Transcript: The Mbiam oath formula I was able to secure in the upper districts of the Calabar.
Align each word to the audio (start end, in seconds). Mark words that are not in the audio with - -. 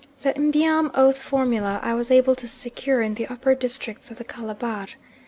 The 0.23 0.33
Mbiam 0.33 0.89
oath 0.95 1.19
formula 1.21 1.79
I 1.83 1.93
was 1.93 2.09
able 2.09 2.33
to 2.37 2.47
secure 2.47 3.03
in 3.03 3.13
the 3.13 3.27
upper 3.27 3.53
districts 3.53 4.09
of 4.09 4.17
the 4.17 4.23
Calabar. 4.23 4.87